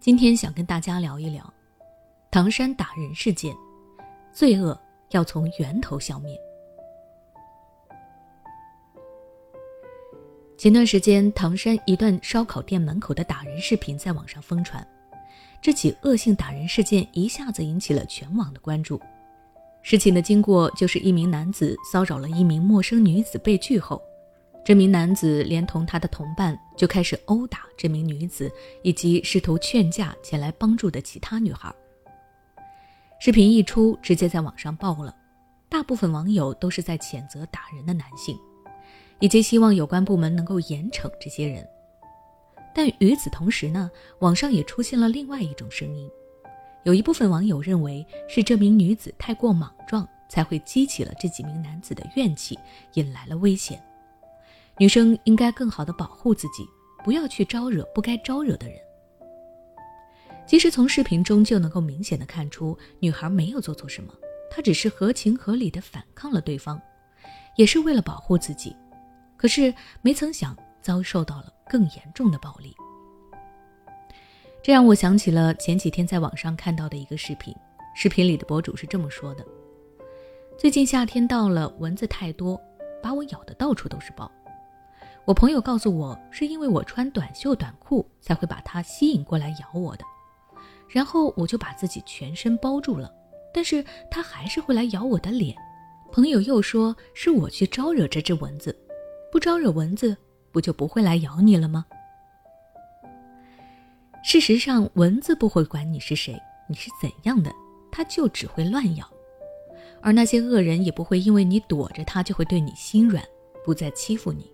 [0.00, 1.52] 今天想跟大家聊一聊
[2.30, 3.52] 唐山打人事件，
[4.32, 4.78] 罪恶
[5.10, 6.38] 要从源头消灭。
[10.56, 14.86] 前段时间，唐山一段烧烤店门口的打人视频在网上疯传，
[15.60, 19.00] 这起恶性打人事件一下子引起了全网的关注。
[19.82, 24.00] 事情的经过就是一名男子骚扰了一名陌生女子被拒后。
[24.68, 31.74] 这名男子连同他的同伴就开始殴打这名女子，以及试图劝架前来帮助的其他女孩。
[33.18, 35.16] 视频一出，直接在网上爆了，
[35.70, 38.38] 大部分网友都是在谴责打人的男性，
[39.20, 41.66] 以及希望有关部门能够严惩这些人。
[42.74, 46.10] 但与此同时呢，网上也出现了另外一种声音，
[46.84, 52.58] 有一部分网友认为是这名女子太过莽撞，才会激起了这几名男子的怨气，
[52.92, 53.82] 引来了危险。
[54.78, 56.64] 女生应该更好的保护自己，
[57.04, 58.78] 不要去招惹不该招惹的人。
[60.46, 64.14] 其实从视频中就能够明显的看出，女孩没有做错什么，
[64.50, 66.80] 她只是合情合理的反抗了对方，
[67.56, 68.74] 也是为了保护自己。
[69.36, 72.74] 可是没曾想遭受到了更严重的暴力。
[74.62, 77.54] 这让我想起了前几天在网上看到的一个视频，
[77.94, 79.44] 视频里的博主是这么说的
[80.58, 82.60] ：“最近夏天到了，蚊子太多，
[83.02, 84.30] 把我咬的到处都是包。”
[85.28, 90.04] 我朋友告诉我，是因为我穿短袖短裤才会把它吸引过来咬我的，
[90.88, 93.12] 然后我就把自己全身包住了，
[93.52, 95.54] 但是它还是会来咬我的脸。
[96.10, 98.74] 朋友又说是我去招惹这只蚊子，
[99.30, 100.16] 不招惹蚊子，
[100.50, 101.84] 不就不会来咬你了吗？
[104.24, 107.52] 事实上，蚊子不会管你是谁，你是怎样的，
[107.92, 109.06] 它就只会乱咬，
[110.00, 113.22] 而那些恶人也不会因为你躲着它就会对你心软，
[113.62, 114.50] 不再欺负你。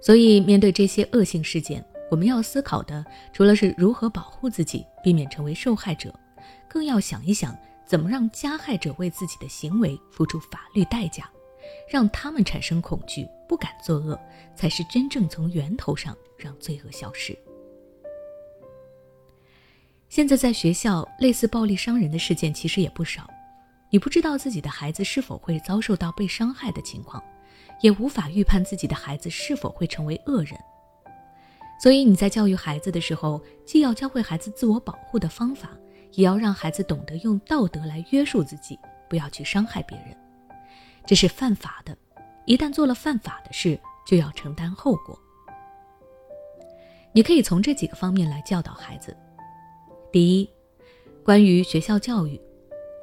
[0.00, 6.14] 所以，面对这些恶性事件，我们要思考的除了是如何保护自己，避免成为受害者，
[6.68, 11.28] 更要想一想怎么让加害者为自己的行为付出法律代价，
[11.88, 14.18] 让他们产生恐惧，不敢作恶，
[14.54, 17.36] 才是真正从源头上让罪恶消失。
[20.08, 23.28] 现在在学校，类似暴力伤人的事件其实也不少，
[23.90, 27.20] 你不知道自己的孩子是否会遭受到被伤害的情况。
[27.80, 30.58] 也无法预判自己的孩子是否会成为恶人，
[31.80, 35.70] 所以你在教育孩子的时候，既要教会孩子自我保护的方法，
[36.12, 38.78] 也要让孩子懂得用道德来约束自己，
[39.08, 40.16] 不要去伤害别人。
[41.04, 41.96] 这是犯法的，
[42.46, 45.18] 一旦做了犯法的事，就要承担后果。
[47.12, 49.16] 你可以从这几个方面来教导孩子：
[50.10, 50.50] 第一，
[51.22, 52.40] 关于学校教育，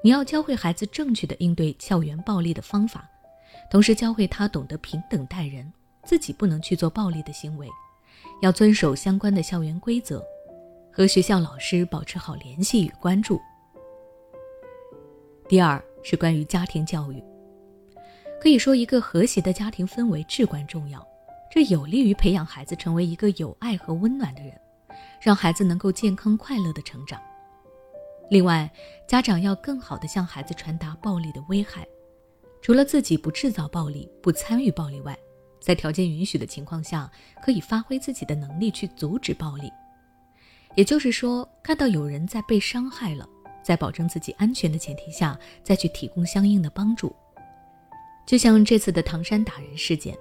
[0.04, 3.10] 你要教会孩子正确的应对校园暴力的方法。
[3.70, 5.72] 同时教会他懂得平等待人，
[6.04, 7.68] 自己不能去做暴力的行为，
[8.42, 10.24] 要遵守相关的校园规则，
[10.92, 13.42] 和学校老师保持好联系与关注。
[15.48, 17.24] 第二是关于家庭教育，
[18.40, 21.06] 可以说一个和谐的家庭氛围至关重要，
[21.52, 24.54] 这有利于培养孩子成为一个有爱和温暖的人，
[25.22, 27.20] 让孩子能够健康快乐的成长。
[28.30, 28.72] 另外，
[29.08, 31.86] 家长要更好的向孩子传达暴力的危害。
[32.64, 35.16] 除了自己不制造暴力、不参与暴力外，
[35.60, 39.70] 在条件允许的情况下，可以发挥自己的能力去阻止暴力。
[40.74, 43.28] 也就是说，看到有人在被伤害了，
[43.62, 47.14] 在保证自己安全的前提下，再去提供相应的帮助。
[48.26, 50.18] 就像这次的唐山打人事件，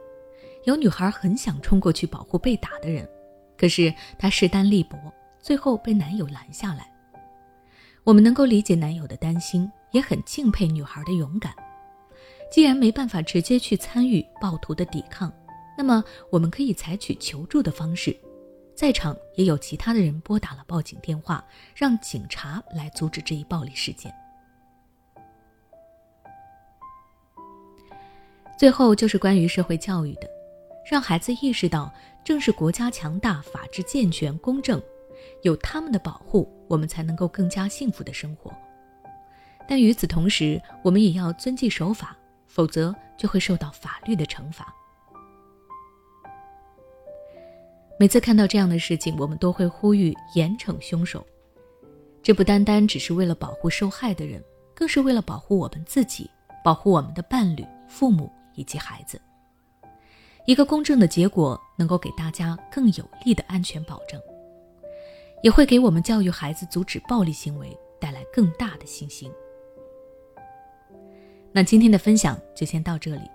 [0.64, 3.08] 有女孩很想冲过去保护被打的人，
[3.56, 4.98] 可是她势单力薄，
[5.38, 6.92] 最后被男友拦下来。
[8.02, 11.54] 我们能够理解男友的担心，也很敬佩女孩的勇敢。
[12.52, 15.32] 既然没办法直接去参与暴徒的抵抗，
[15.74, 18.14] 那么我们可以采取求助的方式。
[18.74, 21.42] 在场也有其他的人拨打了报警电话，
[21.74, 24.12] 让警察来阻止这一暴力事件。
[28.58, 30.28] 最后就是关于社会教育的，
[30.84, 31.90] 让孩子意识到，
[32.22, 34.80] 正是国家强大、法治健全、公正，
[35.40, 38.52] 有他们的保护，我们才能够更加幸福的生活。
[39.66, 42.14] 但与此同时，我们也要遵纪守法。
[42.52, 44.74] 否则就会受到法律的惩罚。
[47.98, 51.26] 每次看到这样的事情，我们都会呼吁严惩凶手。
[52.22, 54.42] 这不单单只是为了保护受害的人，
[54.74, 56.28] 更是为了保护我们自己，
[56.62, 59.18] 保护我们的伴侣、父母以及孩子。
[60.44, 64.20] 一个公正的结果，能够给大家更有力的安全保证，
[65.42, 69.32] 也会给我们教育孩子阻止暴力行为带来更大的信心。
[71.54, 73.30] 那今天的分享就先到这里。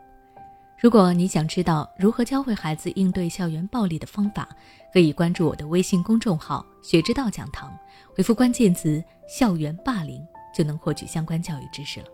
[0.79, 4.49] 如果你想知道如何教会孩子应对校园暴力的方法，
[4.91, 7.71] 可以关注我的微信公众号“学之道讲堂”，
[8.15, 10.19] 回复关键词“校园霸凌”
[10.53, 12.07] 就能获取相关教育知识了。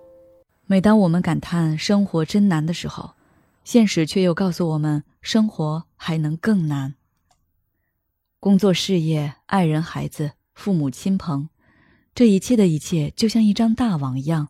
[0.65, 3.15] 每当我们感叹生活真难的时候，
[3.63, 6.95] 现实却又告诉我们，生活还能更难。
[8.39, 11.49] 工作、事业、爱人、孩子、父母亲朋，
[12.15, 14.49] 这一切的一切，就像一张大网一样，